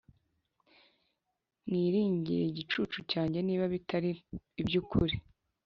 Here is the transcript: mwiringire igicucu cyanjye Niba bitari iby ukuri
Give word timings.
mwiringire 1.67 2.43
igicucu 2.47 2.97
cyanjye 3.11 3.39
Niba 3.41 3.65
bitari 3.73 4.11
iby 4.61 4.75
ukuri 4.81 5.15